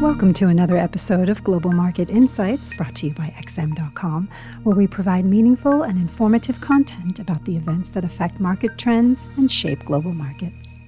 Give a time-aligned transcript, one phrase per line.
[0.00, 4.30] Welcome to another episode of Global Market Insights brought to you by XM.com,
[4.62, 9.52] where we provide meaningful and informative content about the events that affect market trends and
[9.52, 10.78] shape global markets.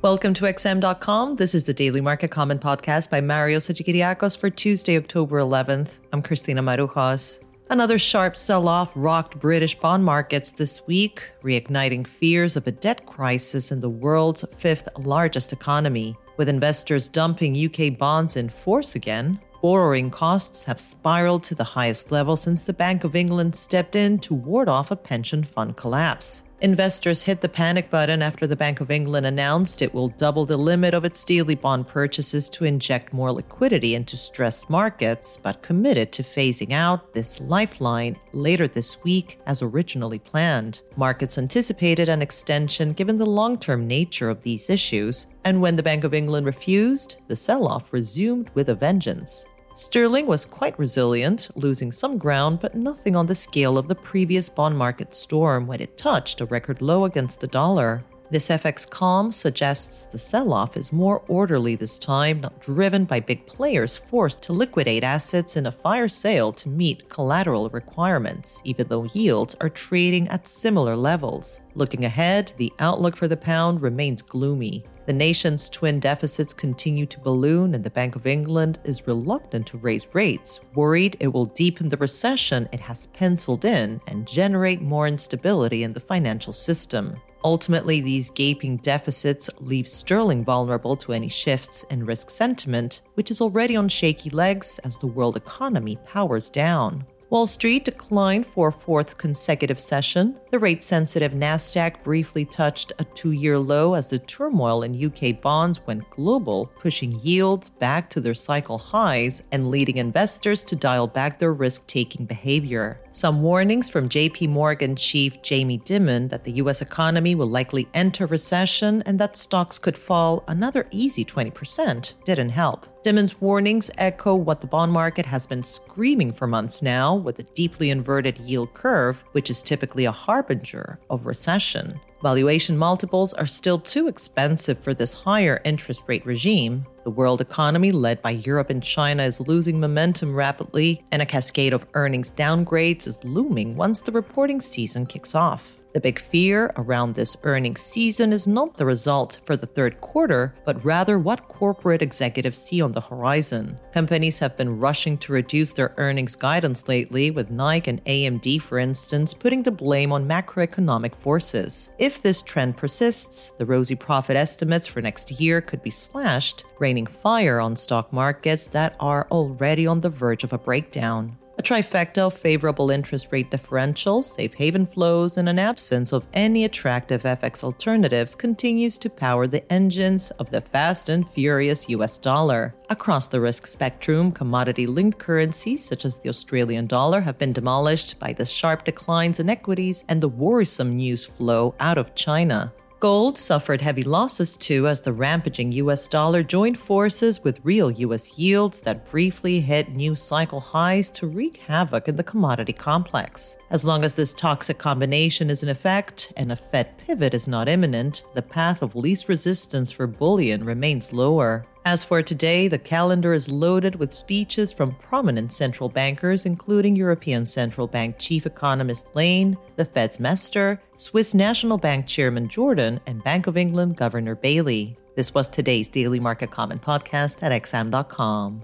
[0.00, 1.36] Welcome to XM.com.
[1.36, 5.98] This is the Daily Market Comment podcast by Mario Hadjikyriacos for Tuesday, October 11th.
[6.14, 7.40] I'm Christina Marujas.
[7.68, 13.04] Another sharp sell off rocked British bond markets this week, reigniting fears of a debt
[13.04, 16.16] crisis in the world's fifth largest economy.
[16.38, 22.12] With investors dumping UK bonds in force again, borrowing costs have spiraled to the highest
[22.12, 26.44] level since the Bank of England stepped in to ward off a pension fund collapse.
[26.60, 30.56] Investors hit the panic button after the Bank of England announced it will double the
[30.56, 36.10] limit of its daily bond purchases to inject more liquidity into stressed markets, but committed
[36.10, 40.82] to phasing out this lifeline later this week as originally planned.
[40.96, 45.82] Markets anticipated an extension given the long term nature of these issues, and when the
[45.82, 49.46] Bank of England refused, the sell off resumed with a vengeance.
[49.78, 54.48] Sterling was quite resilient, losing some ground, but nothing on the scale of the previous
[54.48, 58.02] bond market storm when it touched a record low against the dollar.
[58.30, 63.20] This FX calm suggests the sell off is more orderly this time, not driven by
[63.20, 68.86] big players forced to liquidate assets in a fire sale to meet collateral requirements, even
[68.86, 71.62] though yields are trading at similar levels.
[71.74, 74.84] Looking ahead, the outlook for the pound remains gloomy.
[75.06, 79.78] The nation's twin deficits continue to balloon, and the Bank of England is reluctant to
[79.78, 85.08] raise rates, worried it will deepen the recession it has penciled in and generate more
[85.08, 87.16] instability in the financial system.
[87.44, 93.40] Ultimately, these gaping deficits leave sterling vulnerable to any shifts in risk sentiment, which is
[93.40, 97.06] already on shaky legs as the world economy powers down.
[97.30, 100.40] Wall Street declined for a fourth consecutive session.
[100.50, 105.38] The rate sensitive NASDAQ briefly touched a two year low as the turmoil in UK
[105.42, 111.06] bonds went global, pushing yields back to their cycle highs and leading investors to dial
[111.06, 112.98] back their risk taking behavior.
[113.12, 118.24] Some warnings from JP Morgan chief Jamie Dimon that the US economy will likely enter
[118.24, 122.86] recession and that stocks could fall another easy 20% didn't help.
[123.08, 127.42] Dimon's warnings echo what the bond market has been screaming for months now, with a
[127.42, 131.98] deeply inverted yield curve, which is typically a harbinger of recession.
[132.22, 136.84] Valuation multiples are still too expensive for this higher interest rate regime.
[137.04, 141.72] The world economy, led by Europe and China, is losing momentum rapidly, and a cascade
[141.72, 145.77] of earnings downgrades is looming once the reporting season kicks off.
[145.94, 150.54] The big fear around this earnings season is not the result for the third quarter,
[150.66, 153.78] but rather what corporate executives see on the horizon.
[153.94, 158.78] Companies have been rushing to reduce their earnings guidance lately, with Nike and AMD, for
[158.78, 161.88] instance, putting the blame on macroeconomic forces.
[161.98, 167.06] If this trend persists, the rosy profit estimates for next year could be slashed, raining
[167.06, 171.37] fire on stock markets that are already on the verge of a breakdown.
[171.58, 176.64] A trifecta of favorable interest rate differentials, safe haven flows, and an absence of any
[176.64, 182.76] attractive FX alternatives continues to power the engines of the fast and furious US dollar.
[182.90, 188.20] Across the risk spectrum, commodity linked currencies such as the Australian dollar have been demolished
[188.20, 192.72] by the sharp declines in equities and the worrisome news flow out of China.
[193.00, 198.36] Gold suffered heavy losses too as the rampaging US dollar joined forces with real US
[198.36, 203.56] yields that briefly hit new cycle highs to wreak havoc in the commodity complex.
[203.70, 207.68] As long as this toxic combination is in effect and a Fed pivot is not
[207.68, 211.64] imminent, the path of least resistance for bullion remains lower.
[211.88, 217.46] As for today, the calendar is loaded with speeches from prominent central bankers, including European
[217.46, 223.46] Central Bank Chief Economist Lane, the Fed's Mester, Swiss National Bank Chairman Jordan, and Bank
[223.46, 224.98] of England Governor Bailey.
[225.16, 228.60] This was today's Daily Market Comment podcast at XM.com.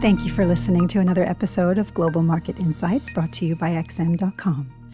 [0.00, 3.72] Thank you for listening to another episode of Global Market Insights brought to you by
[3.72, 4.85] XM.com.